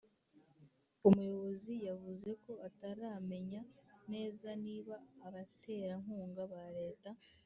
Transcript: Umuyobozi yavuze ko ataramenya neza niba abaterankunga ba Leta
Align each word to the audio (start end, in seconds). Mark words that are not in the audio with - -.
Umuyobozi 1.07 1.73
yavuze 1.87 2.29
ko 2.43 2.51
ataramenya 2.67 3.61
neza 4.11 4.49
niba 4.65 4.95
abaterankunga 5.27 6.41
ba 6.53 6.65
Leta 6.77 7.09